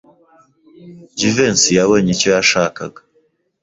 Jivency 1.19 1.71
yabonye 1.79 2.09
icyo 2.15 2.29
yashakaga. 2.35 2.99